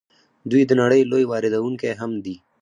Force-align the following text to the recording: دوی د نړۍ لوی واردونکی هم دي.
دوی 0.51 0.63
د 0.67 0.71
نړۍ 0.81 1.01
لوی 1.11 1.23
واردونکی 1.27 1.91
هم 2.01 2.11
دي. 2.25 2.35